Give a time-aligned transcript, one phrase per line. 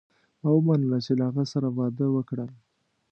[0.41, 2.51] ما ومنله چې له هغه سره واده وکړم.